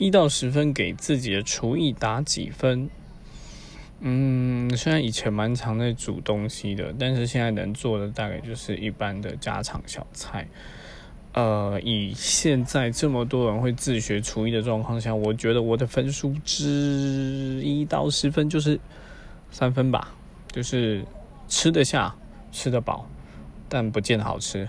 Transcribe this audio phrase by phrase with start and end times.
[0.00, 2.88] 一到十分给自己的厨艺打几分。
[4.00, 10.48] 嗯虽然以前蛮常在煮东西的但是现在能做的大概就是一般的家常小菜。
[11.34, 18.80] 呃以现在这么多人会自学厨艺的状况下我觉得我的分数之一到十分就是
[19.50, 20.14] 三分吧
[20.50, 21.04] 就是
[21.46, 22.16] 吃得下
[22.50, 23.06] 吃得饱
[23.68, 24.66] 但不见得好吃。